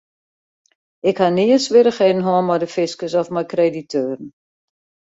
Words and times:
Ik 1.09 1.17
ha 1.21 1.27
nea 1.31 1.57
swierrichheden 1.59 2.25
hân 2.27 2.45
mei 2.47 2.59
de 2.61 2.67
fiskus 2.75 3.13
of 3.21 3.27
mei 3.33 3.49
krediteuren. 3.51 4.25